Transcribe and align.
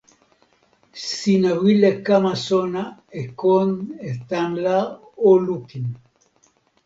sina 1.07 1.51
wile 1.63 1.91
kama 2.05 2.33
sona 2.45 2.81
e 3.21 3.23
kon 3.39 3.69
e 4.09 4.11
tan 4.29 4.49
la 4.63 4.77
o 5.29 5.31
lukin. 5.45 5.87